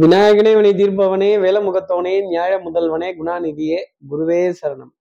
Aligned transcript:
விநாயகனே 0.00 0.54
வினை 0.54 0.70
தீர்ப்பவனே 0.70 1.44
வேலமுகத்தவனே 1.44 2.26
நியாய 2.26 2.56
முதல்வனே 2.56 3.14
குணாநிதியே 3.18 3.76
குருவே 4.10 4.54
சரணம். 4.62 4.92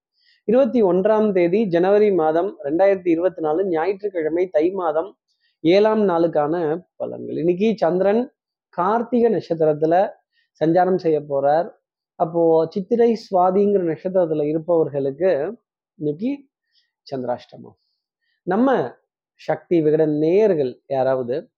இருபத்தி 0.43 0.83
ஒன்றாம் 0.83 1.31
தேதி 1.31 1.67
ஜனவரி 1.67 2.13
மாதம் 2.13 2.57
ரெண்டாயிரத்தி 2.63 3.07
இருபத்தி 3.07 3.41
நாலு 3.41 3.67
ஞாயிற்றுக்கிழமை 3.67 4.47
தை 4.47 4.71
மாதம் 4.71 5.17
ஏழாம் 5.59 6.09
நாளுக்கான 6.09 6.81
பலன்கள். 6.99 7.37
இன்னைக்கு 7.37 7.73
சந்திரன் 7.77 8.33
கார்த்திகை 8.69 9.33
நட்சத்திரத்துல 9.33 10.09
சஞ்சாரம் 10.65 10.95
செய்ய 10.95 11.21
போறார். 11.29 11.69
அப்போ 12.15 12.67
சித்திரை 12.69 13.11
சுவாதிங்கிற 13.11 13.95
நட்சத்திரத்துல 13.95 14.47
இருப்பவர்களுக்கு 14.47 15.57
இன்னைக்கு 15.95 16.47
சந்திராஷ்டமம். 17.15 17.77
நம்ம 18.43 18.95
சக்தி 19.33 19.81
விகட 19.81 20.07
நேயர்கள் 20.07 20.81
யாராவது 20.87 21.49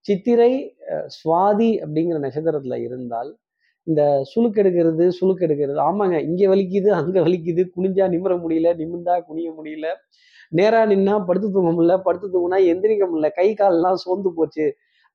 சித்திரை 0.00 0.75
சுவாதி 1.16 1.70
அப்படிங்கிற 1.82 2.18
நட்சத்திரத்துல 2.18 2.76
இருந்தால் 2.82 3.30
இந்த 3.86 4.02
சுளுக்கெடுக்கிறது 4.30 5.04
சுளுக்கெடுக்கிறது 5.18 5.78
ஆமாங்க 5.80 6.16
இங்க 6.20 6.42
வலிக்குது 6.48 6.90
அங்க 6.92 7.16
வலிக்குது 7.20 7.62
குனிஞ்சா 7.74 8.06
நிமிர 8.14 8.34
முடியல 8.36 8.70
நிமிந்தா 8.74 9.14
குனிய 9.28 9.50
முடியல 9.50 9.88
நேரா 10.52 10.80
நின்னா 10.86 11.14
படுத்து 11.28 11.48
தூங்க 11.50 11.70
முடியல 11.72 11.94
படுத்து 12.02 12.26
தூங்கினா 12.28 12.58
எந்திரிக்க 12.72 13.04
முடியல 13.06 13.30
கை 13.34 13.48
கால்லாம் 13.54 14.00
சோர்ந்து 14.04 14.30
போச்சு 14.32 14.66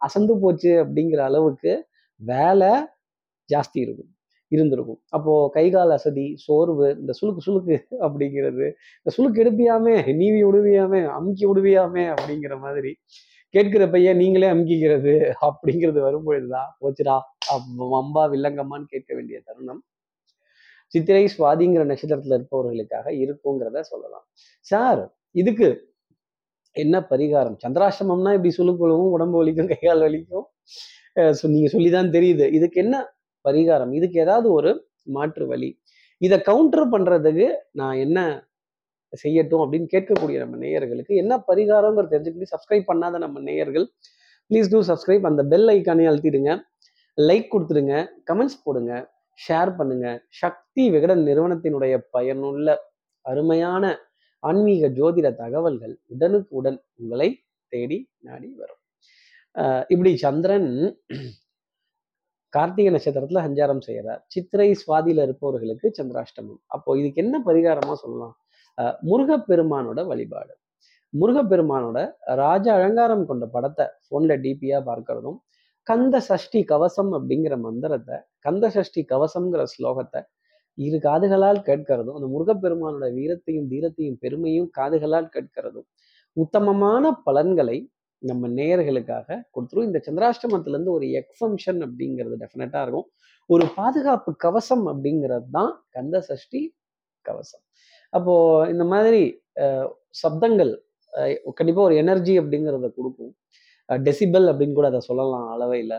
அசந்து 0.02 0.34
போச்சு 0.40 0.72
அப்படிங்கிற 0.84 1.22
அளவுக்கு 1.24 1.74
வேலை 2.22 2.72
ஜாஸ்தி 3.50 3.80
இருக்கும் 3.82 4.12
இருந்திருக்கும். 4.52 5.00
அப்போ 5.10 5.34
கை 5.50 5.66
கால் 5.70 5.92
அசதி 5.92 6.26
சோர்வு 6.46 6.88
இந்த 7.00 7.12
சுழுக்கு 7.20 7.42
சுழுக்கு 7.42 7.76
அப்படிங்கிறது 8.02 8.66
இந்த 8.98 9.12
சுழுக்கு 9.18 9.42
எடுப்பியாமே 9.44 9.96
நீவி 10.14 10.42
விடுவியாமே 10.44 11.02
அமுக்கி 11.10 11.46
விடுவியாமே 11.46 12.04
அப்படிங்கிற 12.14 12.56
மாதிரி 12.60 12.92
கேட்கிற 13.52 13.90
பையன் 13.90 14.18
நீங்களே 14.18 14.50
அமுக்கிக்கிறது 14.52 15.34
அப்படிங்கிறது 15.42 16.00
வரும்பொழுதுதான் 16.02 16.70
போச்சுடா. 16.82 17.20
அம்பா 17.78 18.28
வில்லங்கம்மான்னு 18.30 18.84
கேட்க 18.88 19.16
வேண்டிய 19.16 19.42
தருணம். 19.46 19.84
சித்திரை 20.88 21.30
சுவாதிங்கிற 21.38 21.84
நட்சத்திரத்துல 21.86 22.40
இருப்பவர்களுக்காக 22.40 23.10
இருக்குங்கிறத 23.12 23.80
சொல்லலாம். 23.80 24.28
சார் 24.60 25.18
இதுக்கு 25.32 25.94
என்ன 26.72 27.00
பரிகாரம்? 27.10 27.58
சந்திராசிரமம்னா 27.68 28.34
இப்படி 28.34 28.54
சுழுக்குழுவும் 28.58 29.10
உடம்பு 29.10 29.46
வலிக்கும் 29.46 29.68
கைகால் 29.68 30.02
வலிக்கும். 30.02 30.44
அஹ் 31.16 31.48
நீங்க 31.48 31.68
சொல்லிதான் 31.68 32.10
தெரியுது. 32.10 32.52
இதுக்கு 32.54 32.82
என்ன 32.82 33.16
பரிகாரம்? 33.50 33.94
இதுக்கு 33.94 34.20
ஏதாவது 34.20 34.52
ஒரு 34.52 34.90
மாற்று 35.04 35.48
வழி. 35.48 35.80
இதை 36.18 36.42
கவுண்டர் 36.42 36.90
பண்றதுக்கு 36.90 37.56
நான் 37.72 37.96
என்ன 37.96 38.50
செய்யட்டும் 39.24 39.64
அப்படின்னு 39.64 39.88
கேட்கக்கூடிய 39.94 40.38
நம்ம 40.44 40.58
நேயர்களுக்கு 40.64 41.14
என்ன 41.22 41.34
பரிகாரங்கிற 41.50 42.06
தெரிஞ்சுக்கிட்டு 42.14 42.52
சப்ஸ்கிரைப் 42.54 42.90
பண்ணாத 42.92 43.18
நம்ம 43.26 43.42
நேயர்கள் 43.50 43.88
ப்ளீஸ் 44.52 44.72
டூ 44.74 44.80
சப்ஸ்கிரைப் 44.92 45.28
அந்த 45.30 45.42
பெல் 45.52 45.70
ஐக்கானே 45.76 46.06
அழுத்திடுங்க. 46.12 46.52
லைக் 47.18 47.52
கொடுத்துடுங்க. 47.54 47.94
கமெண்ட்ஸ் 48.30 48.62
போடுங்க. 48.66 48.92
ஷேர் 49.40 49.72
பண்ணுங்க. 49.80 50.08
சக்தி 50.42 50.84
விகடன் 50.96 51.24
நிறுவனத்தினுடைய 51.30 51.94
பயனுள்ள 52.16 52.78
அருமையான 53.26 53.94
ஆன்மீக 54.44 54.88
ஜோதிட 54.98 55.28
தகவல்கள் 55.42 55.94
உடனுக்கு 56.14 56.52
உடன் 56.60 56.80
உங்களை 57.02 57.30
தேடி 57.72 57.98
நாடி 58.28 58.50
வரும். 58.62 58.82
இப்படி 59.94 60.12
சந்திரன் 60.26 60.70
கார்த்திகை 62.54 62.92
நட்சத்திரத்துல 62.94 63.42
சஞ்சாரம் 63.48 63.84
செய்யறார் 63.88 64.22
சித்திரை 64.34 64.70
சுவாதியில 64.82 65.26
இருப்பவர்களுக்கு 65.28 65.88
சந்திராஷ்டமம். 66.00 66.60
அப்போ 66.76 66.98
இதுக்கு 67.00 67.22
என்ன 67.26 67.36
பரிகாரமா 67.46 67.94
சொல்லலாம்? 68.04 68.34
முருகப்பெருமானோட 69.10 70.00
வழிபாடு. 70.12 70.54
முருகப்பெருமானோட 71.14 72.00
ராஜ 72.44 72.66
அலங்காரம் 72.78 73.26
கொண்ட 73.30 73.46
படத்தை 73.56 73.86
ஃபோன்ல 74.06 74.36
டிபியா 74.44 74.78
பார்க்கறதும் 74.90 75.40
கந்த 75.88 76.16
சஷ்டி 76.30 76.60
கவசம் 76.72 77.12
அப்படிங்கிற 77.18 77.54
மந்திரத்தை 77.66 78.18
கந்த 78.46 78.66
சஷ்டி 78.76 79.02
கவசம்ங்கிற 79.12 79.64
ஸ்லோகத்தை 79.74 80.22
இரு 80.78 80.98
காதுகளால் 81.08 81.62
கேட்கிறதும் 81.70 82.18
அந்த 82.18 82.28
முருகப்பெருமானோட 82.34 83.08
வீரத்தையும் 83.18 83.68
தீரத்தையும் 83.72 84.20
பெருமையும் 84.24 84.70
காதுகளால் 84.78 85.34
கேட்கிறதும் 85.36 85.88
உத்தமமான 86.38 87.04
பலன்களை 87.28 87.78
நம்ம 88.24 88.48
நேயர்களுக்காக 88.58 89.28
கொடுத்துரும். 89.56 89.88
இந்த 89.90 90.00
சந்திராஷ்டமத்துல 90.08 90.76
இருந்து 90.76 90.92
ஒரு 90.98 91.06
எக்ஸம்ஷன் 91.22 91.80
அப்படிங்கிறது 91.86 92.36
டெஃபினட்டாக 92.44 92.84
இருக்கும். 92.86 93.08
ஒரு 93.50 93.66
பாதுகாப்பு 93.80 94.32
கவசம் 94.46 94.86
அப்படிங்கிறது 94.92 95.48
தான் 95.58 95.74
கந்த 95.96 96.18
சஷ்டி 96.30 96.62
கவசம். 97.26 97.64
அப்போ 98.14 98.34
இந்த 98.74 98.86
மாதிரி 98.94 99.22
சப்தங்கள் 100.24 100.72
கண்டிப்பாக 101.60 101.88
ஒரு 101.90 101.96
எனர்ஜி 102.04 102.34
அப்படிங்கிறத 102.42 102.88
கொடுக்கும். 102.98 103.32
டெசிபல் 103.90 104.48
அப்படின்னு 104.52 104.78
கூட 104.80 104.88
அதை 104.92 105.02
சொல்லலாம் 105.10 105.48
அளவையில். 105.54 105.98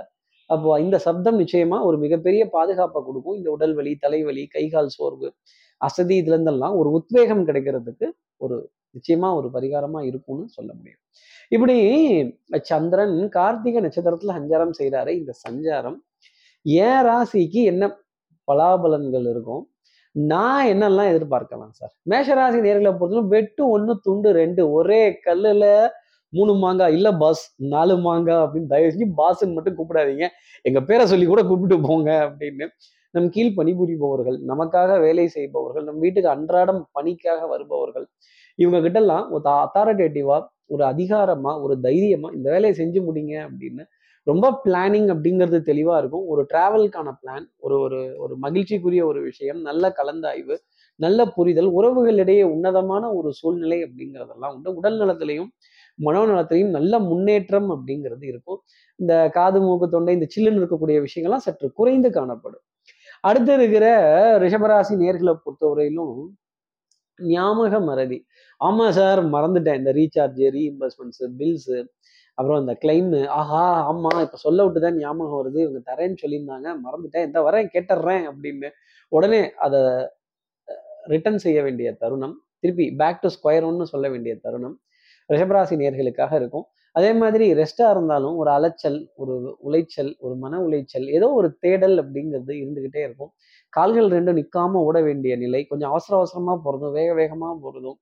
அப்போ 0.50 0.70
இந்த 0.84 0.96
சப்தம் 1.06 1.38
நிச்சயமா 1.42 1.78
ஒரு 1.88 1.96
மிகப்பெரிய 2.04 2.42
பாதுகாப்பை 2.56 3.00
கொடுக்கும். 3.08 3.36
இந்த 3.40 3.48
உடல் 3.56 3.74
வலி 3.78 3.92
தலைவலி 4.04 4.44
கை 4.56 4.64
கால் 4.74 4.90
சோர்வு 4.96 5.28
அசதி 5.80 6.16
இதுல 6.22 6.34
இருந்தெல்லாம் 6.36 6.74
ஒரு 6.80 6.88
உத்வேகம் 6.98 7.44
கிடைக்கிறதுக்கு 7.48 8.06
ஒரு 8.44 8.56
நிச்சயமா 8.96 9.28
ஒரு 9.38 9.48
பரிகாரமா 9.56 10.00
இருக்கும்னு 10.10 10.46
சொல்ல 10.56 10.70
முடியும். 10.78 11.00
இப்படி 11.52 11.76
சந்திரன் 12.72 13.16
கார்த்திகை 13.36 13.80
நட்சத்திரத்துல 13.86 14.34
சஞ்சாரம் 14.38 14.76
செய்கிறாரு 14.80 15.12
இந்த 15.20 15.32
சஞ்சாரம் 15.46 15.98
ஏன் 16.86 17.02
ராசிக்கு 17.08 17.60
என்ன 17.72 17.84
பலாபலன்கள் 18.48 19.26
இருக்கும்? 19.32 19.62
நான் 20.14 20.64
என்னெல்லாம் 20.72 21.10
எதிர்பார்க்கலாம் 21.12 21.72
சார்? 21.78 21.92
மேஷராசி 22.10 22.58
நேர்களை 22.66 22.90
பொறுத்தவரை 23.00 23.28
வெட்டு 23.34 23.62
ஒன்று 23.74 23.92
துண்டு 24.06 24.30
ரெண்டு. 24.40 24.62
ஒரே 24.78 25.02
கல்லுல 25.26 25.66
மூணு 26.32 26.52
மாங்காய் 26.62 26.94
இல்லை 26.96 27.10
பாஸ் 27.22 27.42
நாலு 27.72 27.94
மாங்காய் 28.06 28.42
அப்படின்னு 28.44 28.72
தயவு 28.72 28.92
செஞ்சு 28.92 29.08
பாஸ்ன்னு 29.20 29.56
மட்டும் 29.56 29.76
கூப்பிடாதீங்க. 29.78 30.26
எங்கள் 30.64 30.86
பேரை 30.90 31.04
சொல்லி 31.12 31.26
கூட 31.26 31.42
கூப்பிட்டு 31.50 31.78
போங்க 31.88 32.10
அப்படின்னு 32.26 32.66
நம் 33.14 33.28
கீழ் 33.30 33.56
பணிபுரிபவர்கள் 33.58 34.36
நமக்காக 34.50 34.92
வேலை 35.00 35.26
செய்பவர்கள் 35.28 35.84
நம் 35.84 35.98
வீட்டுக்கு 35.98 36.30
அன்றாடம் 36.34 36.80
பணிக்காக 36.92 37.40
வருபவர்கள் 37.46 38.06
இவங்க 38.58 38.78
கிட்டலாம் 38.86 39.26
ஒரு 39.30 39.44
அத்தாரிட்டேட்டிவா 39.56 40.38
ஒரு 40.66 40.82
அதிகாரமா 40.92 41.52
ஒரு 41.64 41.74
தைரியமா 41.80 42.28
இந்த 42.36 42.46
வேலையை 42.50 42.74
செஞ்சு 42.80 43.00
முடிங்க 43.08 43.34
அப்படின்னு 43.48 43.82
ரொம்ப 44.22 44.60
பிளானிங் 44.64 45.08
அப்படிங்கிறது 45.14 45.60
தெளிவாக 45.60 45.98
இருக்கும். 45.98 46.26
ஒரு 46.26 46.46
டிராவலுக்கான 46.52 47.08
பிளான் 47.22 47.46
ஒரு 47.56 47.80
ஒரு 47.80 48.14
ஒரு 48.18 48.34
மகிழ்ச்சிக்குரிய 48.42 49.04
ஒரு 49.04 49.20
விஷயம் 49.22 49.60
நல்ல 49.60 49.94
கலந்தாய்வு 49.96 50.56
நல்ல 50.96 51.26
புரிதல் 51.26 51.70
உறவுகளிடையே 51.72 52.42
உன்னதமான 52.42 53.12
ஒரு 53.12 53.32
சூழ்நிலை 53.32 53.78
அப்படிங்கிறதெல்லாம் 53.82 54.54
உண்டு. 54.54 54.74
உடல் 54.74 54.98
நலத்திலையும் 55.00 55.48
மனோநலத்திலையும் 56.04 56.70
நல்ல 56.70 56.98
முன்னேற்றம் 56.98 57.68
அப்படிங்கிறது 57.70 58.24
இருக்கும். 58.24 58.60
இந்த 58.96 59.28
காது 59.28 59.60
மூக்கு 59.60 59.88
தொண்டை 59.88 60.14
இந்த 60.14 60.26
சில்லுன்னு 60.36 60.60
இருக்கக்கூடிய 60.60 61.06
விஷயங்கள்லாம் 61.06 61.46
சற்று 61.46 61.72
குறைந்து 61.72 62.10
காணப்படும். 62.10 62.62
அடுத்து 63.20 63.52
இருக்கிற 63.54 63.86
ரிஷபராசி 64.38 64.94
நேர்களை 65.02 65.34
பொறுத்தவரையிலும் 65.44 66.14
ஞாபக 67.22 67.80
மறதி. 67.80 68.24
ஆமாம் 68.56 68.92
சார் 68.92 69.20
மறந்துட்டேன். 69.24 69.76
இந்த 69.76 69.92
ரீசார்ஜ் 69.92 70.40
ரீஇம்பர்ஸ்மெண்ட்ஸு 70.56 71.26
பில்ஸு 71.38 71.86
அப்புறம் 72.38 72.60
இந்த 72.62 72.74
கிளைம் 72.82 73.10
ஆஹா 73.40 73.62
ஆமா 73.90 74.12
இப்ப 74.26 74.38
சொல்ல 74.46 74.64
விட்டு 74.66 74.80
தான் 74.86 74.98
ஞாபகம் 75.02 75.38
வருது. 75.40 75.58
இவங்க 75.66 75.80
தரேன்னு 75.90 76.20
சொல்லியிருந்தாங்க. 76.22 76.68
மறந்துட்டேன். 76.86 77.26
இந்த 77.28 77.40
வரேன் 77.48 77.70
கேட்டுடுறேன் 77.74 78.24
அப்படின்னு 78.30 78.70
உடனே 79.12 79.40
அதை 79.66 79.80
ரிட்டர்ன் 81.12 81.42
செய்ய 81.46 81.58
வேண்டிய 81.66 81.88
தருணம் 82.02 82.34
திருப்பி 82.62 82.86
பேக் 83.00 83.22
டு 83.24 83.28
ஸ்கொயர் 83.36 83.66
ஒன்னு 83.70 83.84
சொல்ல 83.92 84.06
வேண்டிய 84.14 84.34
தருணம் 84.44 84.76
ரிஷபராசி 85.30 85.74
நேர்களுக்காக 85.82 86.32
இருக்கும். 86.40 86.66
அதே 86.96 87.10
மாதிரி 87.20 87.46
ரெஸ்டா 87.60 87.86
இருந்தாலும் 87.94 88.36
ஒரு 88.42 88.50
அலைச்சல் 88.56 88.98
ஒரு 89.22 89.34
உளைச்சல் 89.68 90.10
ஒரு 90.24 90.34
மன 90.44 90.60
உளைச்சல் 90.66 91.06
ஏதோ 91.16 91.28
ஒரு 91.40 91.48
தேடல் 91.64 91.96
அப்படிங்கிறது 92.02 92.52
இருந்துகிட்டே 92.62 93.02
இருக்கும். 93.08 93.32
கால்கள் 93.72 94.08
ரெண்டும் 94.16 94.38
நிற்காம 94.40 94.80
ஓட 94.88 94.98
வேண்டிய 95.08 95.34
நிலை 95.44 95.60
கொஞ்சம் 95.70 95.92
அவசர 95.92 96.14
அவசரமா 96.20 96.54
போறதும் 96.66 96.96
வேக 96.98 97.10
வேகமா 97.20 97.50
போறதும் 97.64 97.98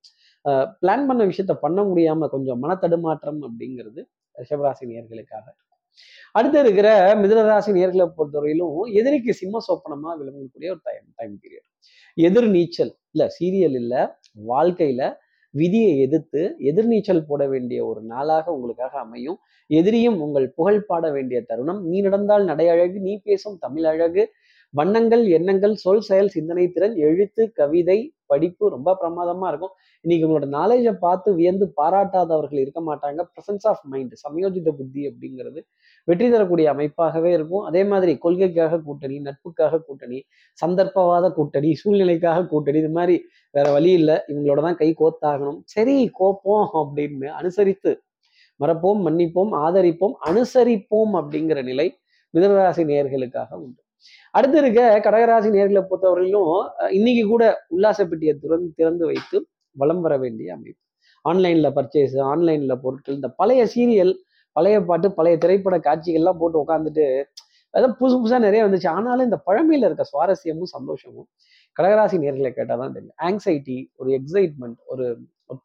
பிளான் 0.81 1.07
பண்ண 1.09 1.23
விஷயத்த 1.31 1.53
பண்ண 1.65 1.79
முடியாம 1.89 2.29
கொஞ்சம் 2.35 2.61
மனத்தடுமாற்றம் 2.65 3.41
அப்படிங்கிறது 3.47 4.01
ரிஷபராசி 4.35 4.85
நேர்களுக்காக 4.85 5.45
அடுத்து 6.31 6.59
இருக்கிற 6.59 7.15
மிதனராசி 7.15 7.71
நேர்களை 7.71 8.05
பொறுத்தவரையிலும் 8.17 8.77
எதிரிக்கு 8.91 9.33
சிம்ம 9.33 9.59
சொப்பனமா 9.67 10.11
விளங்கக்கூடிய 10.19 10.69
ஒரு 10.69 10.81
டைம் 10.83 11.07
டைம் 11.15 11.39
பீரியட் 11.41 11.67
எதிர் 12.17 12.47
நீச்சல் 12.47 12.97
இல்ல 13.11 13.27
சீரியல் 13.39 13.73
இல்ல 13.73 14.19
வாழ்க்கையில 14.47 15.19
விதியை 15.53 15.99
எதிர்த்து 15.99 16.55
எதிர்நீச்சல் 16.59 17.25
போட 17.27 17.47
வேண்டிய 17.47 17.85
ஒரு 17.85 18.01
நாளாக 18.01 18.51
உங்களுக்காக 18.51 18.99
அமையும். 18.99 19.37
எதிரியும் 19.67 20.21
உங்கள் 20.21 20.53
புகழ் 20.53 20.85
பாட 20.85 21.11
வேண்டிய 21.11 21.41
தருணம். 21.41 21.83
நீ 21.85 22.01
நடந்தால் 22.01 22.43
நடை 22.43 22.69
அழகு 22.69 22.99
நீ 22.99 23.21
பேசும் 23.23 23.57
தமிழ் 23.57 23.83
அழகு 23.83 24.33
வண்ணங்கள் 24.73 25.23
எண்ணங்கள் 25.37 25.73
சொல் 25.83 26.05
செயல் 26.07 26.29
சிந்தனை 26.35 26.65
திறன் 26.75 26.93
எழுத்து 27.07 27.43
கவிதை 27.59 27.97
படிப்பு 28.31 28.65
ரொம்ப 28.73 28.89
பிரமாதமா 29.01 29.47
இருக்கும். 29.51 29.73
இன்னைக்கு 30.05 30.25
உங்களோட 30.27 30.47
நாலேஜை 30.57 30.93
பார்த்து 31.05 31.29
வியந்து 31.39 31.65
பாராட்டாதவர்கள் 31.79 32.61
இருக்க 32.63 32.81
மாட்டாங்க. 32.89 33.19
பிரசன்ஸ் 33.33 33.65
ஆஃப் 33.71 33.81
மைண்ட் 33.93 34.13
சமயோஜித 34.23 34.69
புத்தி 34.77 35.01
அப்படிங்கிறது 35.09 35.59
வெற்றி 36.07 36.27
தரக்கூடிய 36.35 36.67
அமைப்பாகவே 36.73 37.31
இருக்கும். 37.37 37.65
அதே 37.69 37.81
மாதிரி 37.91 38.13
கொள்கைக்காக 38.25 38.79
கூட்டணி 38.87 39.17
நட்புக்காக 39.27 39.81
கூட்டணி 39.89 40.21
சந்தர்ப்பவாத 40.63 41.33
கூட்டணி 41.39 41.71
சூழ்நிலைக்காக 41.81 42.47
கூட்டணி 42.53 42.81
இது 42.83 42.93
மாதிரி 42.99 43.17
வேற 43.57 43.67
வழி 43.75 43.91
இல்லை. 43.99 44.17
இவங்களோட 44.31 44.61
தான் 44.67 44.79
கை 44.83 44.89
கோத்தாகணும். 45.03 45.59
சரி 45.75 45.97
கோப்போம் 46.21 46.67
அப்படின்னு 46.83 47.29
அனுசரித்து 47.41 47.93
மறப்போம் 48.59 48.99
மன்னிப்போம் 49.07 49.53
ஆதரிப்போம் 49.65 50.17
அனுசரிப்போம் 50.31 51.13
அப்படிங்கிற 51.21 51.59
நிலை 51.71 51.89
மிதனராசி 52.33 52.83
நேர்களுக்காக 52.91 53.51
உண்டு. 53.65 53.81
அடுத்து 54.33 54.57
இருக்க 54.61 54.81
கடகராசி 55.05 55.49
நேர்களை 55.57 55.81
பொறுத்தவரையிலும் 55.89 56.53
இன்னைக்கு 56.97 57.23
கூட 57.33 57.43
உல்லாச 57.75 57.99
பெட்டியை 58.11 58.33
திறந்து 58.43 58.69
திறந்து 58.79 59.05
வைத்து 59.11 59.37
வளம் 59.75 60.01
வர 60.05 60.13
வேண்டிய 60.23 60.49
அமைப்பு. 60.57 60.81
ஆன்லைன்ல 61.25 61.67
பர்ச்சேஸ் 61.77 62.15
ஆன்லைன்ல 62.31 62.75
பொருட்கள் 62.83 63.17
இந்த 63.19 63.29
பழைய 63.39 63.63
சீரியல் 63.73 64.13
பழைய 64.55 64.77
பாட்டு 64.89 65.07
பழைய 65.17 65.35
திரைப்பட 65.43 65.75
காட்சிகள்லாம் 65.87 66.39
போட்டு 66.41 66.57
உட்காந்துட்டு 66.63 67.05
அதான் 67.73 67.93
புதுசு 67.99 68.15
புதுசாக 68.21 68.41
நிறைய 68.45 68.61
வந்துச்சு. 68.65 68.87
ஆனாலும் 68.97 69.27
இந்த 69.29 69.37
பழமையில 69.47 69.87
இருக்க 69.89 70.05
சுவாரஸ்யமும் 70.13 70.71
சந்தோஷமும் 70.75 71.27
கடகராசி 71.77 72.17
நேர்களை 72.23 72.49
கேட்டால் 72.53 72.81
தான் 72.83 72.95
தெரியும். 72.95 73.17
ஆங்ஸைட்டி 73.27 73.77
ஒரு 73.99 74.09
எக்ஸைட்மெண்ட் 74.19 74.79
ஒரு 74.93 75.05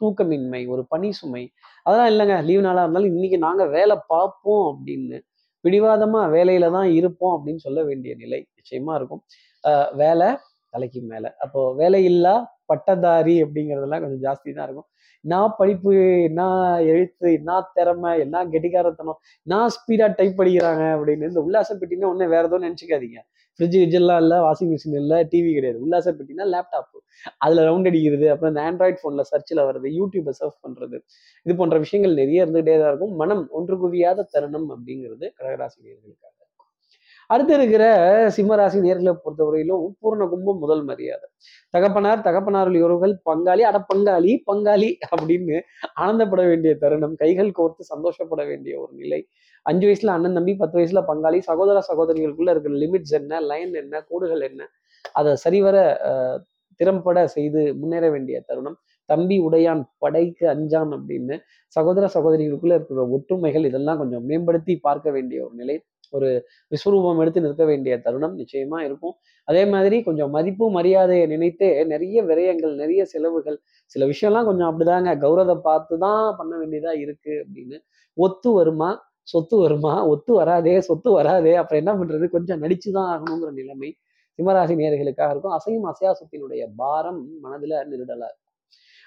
தூக்கமின்மை 0.01 0.61
ஒரு 0.73 0.83
பனி 0.93 1.09
சுமை 1.21 1.43
அதெல்லாம் 1.87 2.11
இல்லைங்க. 2.13 2.37
லீவ் 2.49 2.63
நாளாக 2.67 2.85
இருந்தாலும் 2.85 3.13
இன்னைக்கு 3.15 3.39
நாங்கள் 3.47 3.73
வேலை 3.77 3.97
பார்ப்போம் 4.13 4.65
அப்படின்னு 4.73 5.19
பிடிவாதமா 5.67 6.23
வேலையில 6.37 6.71
தான் 6.77 6.91
இருப்போம் 6.99 7.35
அப்படின்னு 7.37 7.63
சொல்ல 7.67 7.81
வேண்டிய 7.91 8.13
நிலை 8.23 8.41
நிச்சயமா 8.59 8.95
இருக்கும். 9.01 9.23
வேலை 10.03 10.29
தலைக்கு 10.75 11.01
மேலே. 11.13 11.31
அப்போ 11.45 11.61
வேலையில்லா 11.81 12.35
பட்டதாரி 12.71 13.35
அப்படிங்கிறதெல்லாம் 13.45 14.03
கொஞ்சம் 14.05 14.25
ஜாஸ்தி 14.27 14.51
தான் 14.59 14.67
இருக்கும். 14.69 14.89
நான் 15.33 15.55
படிப்பு 15.61 15.93
என்ன 16.29 16.43
எழுத்து 16.93 17.27
என்ன 17.39 17.61
திறமை 17.77 18.13
என்ன 18.25 18.45
கெட்டிக்காரத்தனம் 18.53 19.19
நான் 19.53 19.73
ஸ்பீடாக 19.77 20.11
டைப் 20.19 20.39
படிக்கிறாங்க 20.41 20.85
அப்படின்னு 20.97 21.31
இந்த 21.31 21.43
உல்லாச 21.49 21.77
பெட்டினா 21.81 22.11
ஒன்றும் 22.13 22.33
வேற 22.35 22.45
எதுவும் 22.49 22.67
நினச்சிக்காதீங்க. 22.69 23.21
ஃப்ரிட்ஜ் 23.61 23.77
கிஜ்ஜெல்லாம் 23.83 24.21
இல்லை 24.23 24.39
வாஷிங் 24.47 24.71
மிஷின் 24.73 24.97
இல்லை 25.03 25.19
டிவி 25.33 25.51
கிடையாது. 25.59 25.79
உல்லாச 25.85 26.07
பெட்டினா 26.19 26.47
லேப்டாப் 26.55 26.97
அதில் 27.45 27.63
ரவுண்ட் 27.69 27.89
அடிக்கிறது 27.91 28.27
அப்புறம் 28.33 28.53
இந்த 28.53 28.63
ஆண்ட்ராய்ட் 28.69 28.99
ஃபோனில் 29.03 29.29
சர்ச்சில் 29.33 29.63
வர்றது 29.69 29.91
யூடியூப்பை 29.99 30.35
சர்ச் 30.41 30.59
பண்ணுறது 30.67 30.97
இது 31.47 31.55
போன்ற 31.61 31.79
விஷயங்கள் 31.85 32.19
நிறைய 32.23 32.45
இருந்துகிட்டே 32.45 32.77
தான் 32.83 32.91
இருக்கும். 32.93 33.15
மனம் 33.23 33.45
ஒன்று 33.59 33.77
குவியாத 33.85 34.27
தருணம் 34.35 34.69
அப்படிங்கிறது 34.75 35.27
கடகராசி 35.39 35.79
நேர்களுக்காக 35.87 36.36
அடுத்து 37.31 37.53
இருக்கிற 37.55 37.85
சிம்மராசி 38.37 38.79
நேர்களை 38.87 39.13
பொறுத்தவரையிலும் 39.25 39.85
பூர்ண 40.01 40.23
கும்பம் 40.33 40.61
முதல் 40.65 40.83
மரியாதை. 40.91 41.27
தகப்பனார் 41.75 42.25
தகப்பனார் 42.27 42.71
உறவுகள் 42.87 43.15
பங்காளி 43.29 43.63
அட 43.71 43.79
பங்காளி 43.91 44.33
பங்காளி 44.51 44.91
அப்படின்னு 45.13 45.57
ஆனந்தப்பட 46.05 46.43
வேண்டிய 46.51 46.73
தருணம் 46.83 47.17
கைகள் 47.23 47.51
கோர்த்து 47.59 47.91
சந்தோஷப்பட 47.93 48.43
வேண்டிய 48.51 48.75
ஒரு 48.83 48.93
நிலை. 49.03 49.21
அஞ்சு 49.67 49.87
வயசுல 49.89 50.15
அண்ணன் 50.17 50.37
தம்பி 50.39 50.55
பத்து 50.63 50.77
வயசுல 50.81 51.03
பங்காளி 51.11 51.39
சகோதர 51.51 51.79
சகோதரிகளுக்குள்ள 51.91 52.53
இருக்கிற 52.55 52.75
லிமிட்ஸ் 52.85 53.17
என்ன 53.21 53.41
லைன் 53.51 53.73
என்ன 53.83 54.05
கோடுகள் 54.11 54.45
என்ன 54.51 54.63
அதை 55.15 55.33
சரிவர 55.45 55.77
திறம்பட 56.81 57.19
செய்து 57.35 57.61
முன்னேற 57.81 58.07
வேண்டிய 58.15 58.37
தருணம். 58.49 58.79
தம்பி 59.09 59.37
உடையான் 59.47 59.83
படைக்கு 60.03 60.45
அஞ்சான் 60.55 60.93
அப்படின்னு 60.97 61.35
சகோதர 61.77 62.05
சகோதரிகளுக்குள்ள 62.15 62.77
இருக்கிற 62.79 63.03
ஒற்றுமைகள் 63.17 63.69
இதெல்லாம் 63.71 63.99
கொஞ்சம் 63.99 64.25
மேம்படுத்தி 64.31 64.75
பார்க்க 64.87 65.11
வேண்டிய 65.17 65.39
ஒரு 65.47 65.55
நிலை. 65.55 65.77
ஒரு 66.11 66.47
விஸ்வரூபம் 66.71 67.21
எடுத்து 67.21 67.41
நிற்க 67.41 67.65
வேண்டிய 67.65 68.01
தருணம் 68.01 68.39
நிச்சயமா 68.39 68.81
இருக்கும். 68.81 69.15
அதே 69.45 69.67
மாதிரி 69.67 70.03
கொஞ்சம் 70.03 70.31
மதிப்பு 70.31 70.71
மரியாதையை 70.71 71.27
நினைத்து 71.27 71.87
நிறைய 71.87 72.25
விரயங்கள் 72.25 72.75
நிறைய 72.75 73.05
செலவுகள் 73.05 73.61
சில 73.87 74.07
விஷயம்லாம் 74.07 74.45
கொஞ்சம் 74.45 74.71
அப்படிதாங்க. 74.71 75.19
கௌரவத்தை 75.19 75.57
பார்த்து 75.63 75.99
தான் 75.99 76.37
பண்ண 76.39 76.57
வேண்டியதா 76.57 76.99
இருக்கு 76.99 77.47
அப்படின்னு. 77.47 77.79
ஒத்து 78.15 78.53
வருமா? 78.53 79.15
சொத்து 79.23 79.57
வருமா? 79.57 80.07
ஒத்து 80.07 80.35
வராதே 80.35 80.81
சொத்து 80.81 81.11
வராதே. 81.11 81.55
அப்புறம் 81.55 81.87
என்ன 81.87 82.05
பண்றது? 82.05 82.29
கொஞ்சம் 82.29 82.63
நடிச்சுதான் 82.63 83.09
ஆகணுங்கிற 83.13 83.53
நிலைமை 83.53 83.97
சிம்மராசி 84.39 84.75
நேர்களுக்காக 84.75 85.31
இருக்கும். 85.31 85.59
அசையும் 85.59 85.93
அசையா 85.93 86.13
சொத்தினுடைய 86.13 86.69
பாரம் 86.77 87.29
மனதுல 87.45 87.87
நெருடலா 87.91 88.29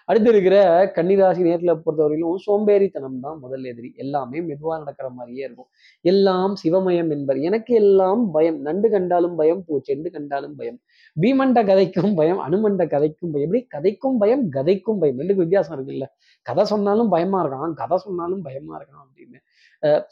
அடுத்து 0.10 0.30
இருக்கிற 0.34 0.56
கன்னிராசி 0.96 1.42
நேரத்தில் 1.48 1.82
பொறுத்தவரையிலும் 1.86 2.38
சோம்பேறித்தனம் 2.46 3.18
தான் 3.26 3.38
முதல் 3.44 3.66
எதிரி. 3.72 3.90
எல்லாமே 4.04 4.40
மெதுவாக 4.50 4.78
நடக்கிற 4.82 5.08
மாதிரியே 5.18 5.44
இருக்கும். 5.48 5.70
எல்லாம் 6.12 6.54
சிவமயம் 6.64 7.12
என்பர். 7.16 7.40
எனக்கு 7.50 7.74
எல்லாம் 7.82 8.24
பயம். 8.36 8.60
நண்டு 8.68 8.90
கண்டாலும் 8.90 9.36
பயம் 9.42 9.62
பூச்செண்டு 9.68 10.12
கண்டாலும் 10.16 10.56
பயம். 10.56 10.80
பீமண்ட 11.22 11.62
கதைக்கும் 11.72 12.14
பயம் 12.16 12.42
அனுமண்ட 12.48 12.86
கதைக்கும் 12.96 13.34
பயம். 13.36 13.48
எப்படி? 13.48 13.62
கதைக்கும் 13.76 14.18
பயம் 14.24 14.46
கதைக்கும் 14.58 15.00
பயம். 15.04 15.20
ரெண்டுக்கு 15.20 15.44
வித்தியாசம் 15.46 15.76
இருக்குல்ல. 15.78 16.08
கதை 16.50 16.66
சொன்னாலும் 16.74 17.12
பயமா 17.16 17.42
இருக்கான். 17.46 17.74
கதை 17.82 17.98
சொன்னாலும் 18.08 18.42
பயமா 18.48 18.74
இருக்கான் 18.80 19.04
அப்படின்னு. 19.06 19.40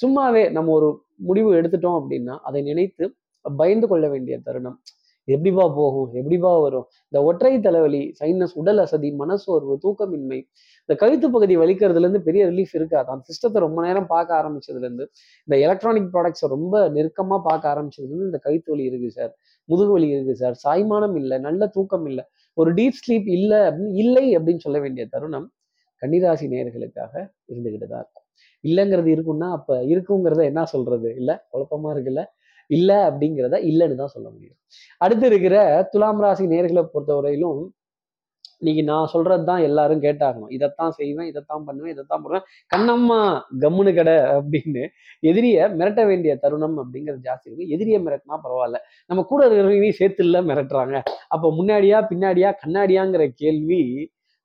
சும்மாவே 0.02 0.44
நம்ம 0.58 0.72
ஒரு 0.80 0.90
முடிவு 1.30 1.50
எடுத்துட்டோம் 1.62 1.98
அப்படின்னா 2.02 2.36
அதை 2.50 2.62
நினைத்து 2.62 3.06
பயந்து 3.58 3.88
கொள்ள 3.88 4.06
வேண்டிய 4.14 4.36
தருணம். 4.48 4.78
எப்படிப்பா 5.27 5.65
போகும்? 5.79 6.09
எப்படிப்பா 6.19 6.51
வரும்? 6.65 6.85
இந்த 7.09 7.19
ஒற்றை 7.29 7.59
தலைவலி 7.65 8.01
சைனஸ் 8.19 8.56
உடல் 8.62 8.81
அசதி 8.83 9.09
மனசோர்வு 9.21 9.75
தூக்கமின்மை 9.85 10.39
இந்த 10.81 10.95
கழுத்து 11.01 11.27
பகுதி 11.35 11.56
வலிக்கிறதுலேருந்து 11.62 12.21
பெரிய 12.27 12.44
ரிலீஃப் 12.51 12.75
இருக்காது. 12.79 13.07
அந்த 13.13 13.24
சிஸ்டத்தை 13.29 13.59
ரொம்ப 13.65 13.79
நேரம் 13.88 14.07
பார்க்க 14.13 14.39
ஆரம்பிச்சதுலேருந்து 14.41 15.06
இந்த 15.47 15.56
எலக்ட்ரானிக் 15.65 16.12
ப்ராடக்ட்ஸை 16.13 16.50
ரொம்ப 16.56 16.89
நெருக்கமாக 16.97 17.41
பார்க்க 17.50 17.74
ஆரம்பிச்சதுலேருந்து 17.74 18.29
இந்த 18.31 18.39
கழுத்து 18.45 18.71
வலி 18.74 18.85
இருக்குது 18.89 19.15
சார். 19.18 19.33
முதுகு 19.69 19.91
வலி 19.97 20.07
இருக்குது 20.15 20.39
சார். 20.44 20.56
சாய்மானம் 20.65 21.15
இல்லை 21.15 21.39
நல்ல 21.39 21.68
தூக்கம் 21.68 22.06
இல்லை. 22.06 22.25
ஒரு 22.57 22.71
டீப் 22.74 23.00
ஸ்லீப் 23.01 23.27
இல்லை 23.38 23.59
அப்படின்னு 23.69 23.97
இல்லை 24.03 24.25
அப்படின்னு 24.38 24.65
சொல்ல 24.68 24.79
வேண்டிய 24.79 25.06
தருணம் 25.15 25.47
கன்னிராசி 26.01 26.47
நேர்களுக்காக 26.53 27.13
இருந்துகிட்டு 27.51 27.88
தான் 27.88 28.01
இருக்கும். 28.03 28.25
இல்லைங்கிறது 28.63 29.09
இருக்குன்னா 29.15 29.47
அப்போ 29.57 29.75
இருக்குங்கிறத 29.94 30.41
என்ன 30.51 30.63
சொல்றது? 30.74 31.09
இல்லை 31.15 31.35
குழப்பமா 31.51 31.89
இருக்குல்ல? 31.95 32.24
இல்லை 32.69 32.98
அப்படிங்கிறத 33.10 33.58
இல்லைன்னு 33.72 34.02
தான் 34.04 34.14
சொல்ல 34.16 34.28
முடியும். 34.36 34.58
அடுத்து 35.02 35.25
இருக்கிற 35.31 35.58
துலாம் 35.94 36.22
ராசி 36.25 36.46
நேர்களை 36.54 36.84
பொறுத்தவரையிலும் 36.94 37.60
இன்னைக்கு 38.62 38.84
நான் 38.90 39.10
சொல்றது 39.14 39.44
தான் 39.50 39.64
எல்லாரும் 39.68 40.02
கேட்டாகணும். 40.06 40.52
இதைத்தான் 40.56 40.94
செய்வேன் 41.00 41.28
இதைத்தான் 41.31 41.66
பண்ணுவேன் 41.68 41.94
இதைத்தான் 41.96 42.22
பண்ணுவேன் 42.24 42.46
கண்ணம்மா 42.74 43.19
கம்முனு 43.64 43.92
கடை 44.00 44.16
அப்படின்னு 44.38 44.84
எதிரிய 45.30 45.68
மிரட்ட 45.80 46.04
வேண்டிய 46.12 46.34
தருணம் 46.44 46.78
அப்படிங்கிறது 46.84 47.22
ஜாஸ்தி 47.30 47.48
இருக்கும் 47.50 47.74
எதிரிய 47.75 47.98
மிரட்டினா 48.06 48.38
பரவாயில்ல. 48.46 48.80
நம்ம 49.10 49.24
கூட 49.31 49.42
இருக்கிறவங்க 49.48 49.92
சேர்த்து 50.02 50.25
இல்லை 50.28 50.42
மிரட்டுறாங்க. 50.50 50.96
அப்போ 51.36 51.50
முன்னாடியா 51.60 52.00
பின்னாடியா 52.12 52.52
கண்ணாடியாங்கிற 52.63 53.25
கேள்வி 53.44 53.81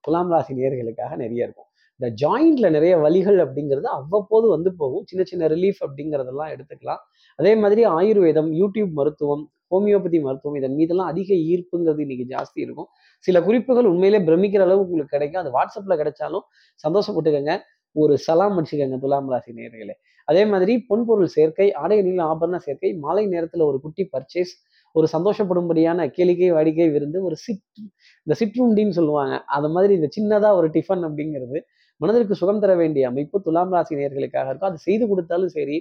துலாம் 0.04 0.32
ராசி 0.34 0.52
நேர்களுக்காக 0.60 1.16
நிறைய 1.24 1.46
இருக்கும். 1.46 1.68
இந்த 2.02 2.08
ஜாயிண்ட்ல 2.22 2.70
நிறைய 2.70 2.98
வழிகள் 2.98 3.36
அப்படிங்கிறது 3.36 3.82
அவ்வப்போது 3.82 4.48
வந்து 4.48 4.74
போகும். 4.74 5.04
சின்ன 5.06 5.24
சின்ன 5.24 5.48
ரிலீஃப் 5.48 5.80
அப்படிங்கிறதெல்லாம் 5.86 6.52
எடுத்துக்கலாம். 6.54 7.02
அதே 7.36 7.54
மாதிரி 7.54 7.86
ஆயுர்வேதம் 7.86 8.50
யூடியூப் 8.52 8.92
மருத்துவம் 8.92 9.44
ஹோமியோபதி 9.70 10.20
மருத்துவம் 10.20 10.56
இதன் 10.56 10.74
மீதெல்லாம் 10.74 11.06
அதிக 11.06 11.34
ஈர்ப்புங்கிறது 11.34 12.00
இன்னைக்கு 12.00 12.26
ஜாஸ்தி 12.36 12.58
இருக்கும். 12.64 12.88
சில 13.18 13.42
குறிப்புகள் 13.42 13.86
உண்மையிலே 13.86 14.18
பிரமிக்கிற 14.18 14.60
அளவுக்கு 14.60 14.90
உங்களுக்கு 14.90 15.16
கிடைக்கும். 15.16 15.42
அது 15.42 15.52
வாட்ஸ்அப்ல 15.58 15.96
கிடைச்சாலும் 16.02 16.44
சந்தோஷப்பட்டுக்கோங்க. 16.86 17.54
ஒரு 17.92 18.18
சலாம் 18.18 18.58
வச்சுக்கோங்க 18.58 18.98
துலாம் 18.98 19.30
ராசி 19.30 19.52
நேர்களே 19.52 19.94
அதே 20.28 20.44
மாதிரி 20.44 20.86
பொன்பொருள் 20.90 21.24
சேர்க்கை 21.24 21.72
ஆடை 21.72 21.98
அணியில் 21.98 22.22
ஆபரண 22.24 22.56
சேர்க்கை 22.56 22.94
மாலை 22.94 23.26
நேரத்துல 23.26 23.64
ஒரு 23.64 23.80
குட்டி 23.80 24.08
பர்ச்சேஸ் 24.12 24.52
ஒரு 24.92 25.06
சந்தோஷப்படும்படியான 25.12 26.06
கேளிக்கை 26.16 26.48
வாடிக்கை 26.56 26.92
விருந்து 26.92 27.22
ஒரு 27.22 27.36
சிட் 27.36 27.80
இந்த 28.26 28.34
சிற்றுண்டின்னு 28.40 28.88
சொல்லுவாங்க. 28.88 29.38
அது 29.38 29.68
மாதிரி 29.68 29.94
இந்த 29.94 30.08
சின்னதா 30.16 30.54
ஒரு 30.54 30.68
டிஃபன் 30.68 31.04
அப்படிங்கிறது 31.08 31.60
மனதிற்கு 32.02 32.34
சுகம் 32.40 32.62
தர 32.64 32.72
வேண்டிய 32.82 33.02
அமைப்பு 33.10 33.36
துலாம் 33.46 33.72
ராசி 33.76 33.98
நேர்களுக்காக 34.00 34.48
இருக்கும். 34.50 34.70
அது 34.70 34.84
செய்து 34.86 35.04
கொடுத்தாலும் 35.10 35.52
சரி 35.56 35.76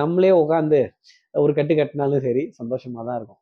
நம்மளே 0.00 0.32
உட்காந்து 0.42 0.80
ஒரு 1.44 1.52
கட்டு 1.58 1.74
கட்டினாலும் 1.80 2.24
சரி 2.26 2.42
சந்தோஷமாக 2.58 3.04
தான் 3.08 3.18
இருக்கும். 3.20 3.40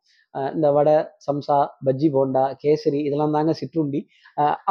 இந்த 0.56 0.68
வடை 0.76 0.94
சம்சா 1.26 1.56
பஜ்ஜி 1.86 2.08
போண்டா 2.16 2.44
கேசரி 2.62 3.00
இதெல்லாம் 3.08 3.34
தாங்க 3.36 3.52
சிற்றுண்டி. 3.60 4.00